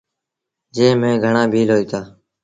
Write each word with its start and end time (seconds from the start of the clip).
جݩهݩ 0.75 0.99
ميݩ 1.01 1.21
گھڻآ 1.23 1.43
ڀيٚل 1.51 1.69
هوئيٚتآ۔ 1.73 1.99